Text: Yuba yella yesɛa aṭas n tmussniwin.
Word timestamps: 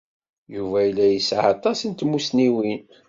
Yuba 0.55 0.77
yella 0.85 1.05
yesɛa 1.07 1.45
aṭas 1.55 1.79
n 1.83 1.91
tmussniwin. 1.93 2.81